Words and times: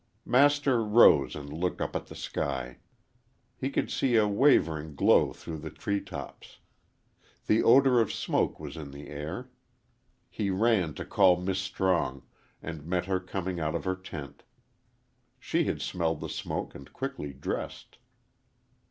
Master 0.25 0.83
rose 0.83 1.35
and 1.35 1.53
looked 1.53 1.79
up 1.79 1.95
at 1.95 2.07
the 2.07 2.15
sky. 2.15 2.79
He 3.55 3.69
could 3.69 3.91
see 3.91 4.15
a 4.15 4.27
wavering 4.27 4.95
glow 4.95 5.31
through 5.31 5.59
the 5.59 5.69
tree 5.69 6.01
tops. 6.01 6.57
The 7.45 7.61
odor 7.61 8.01
of 8.01 8.11
smoke 8.11 8.59
was 8.59 8.75
in 8.77 8.89
the 8.89 9.09
air. 9.09 9.51
He 10.27 10.49
ran 10.49 10.95
to 10.95 11.05
call 11.05 11.37
Miss 11.39 11.59
Strong, 11.59 12.23
and 12.63 12.83
met 12.87 13.05
her 13.05 13.19
coming 13.19 13.59
out 13.59 13.75
of 13.75 13.83
her 13.83 13.95
tent. 13.95 14.41
She 15.39 15.65
had 15.65 15.83
smelled 15.83 16.21
the 16.21 16.29
smoke 16.29 16.73
and 16.73 16.91
quickly 16.91 17.31
dressed. 17.31 17.99